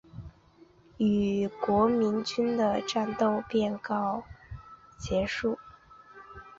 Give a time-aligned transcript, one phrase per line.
[0.97, 4.23] 与国民军的战斗便告
[4.97, 5.59] 结束。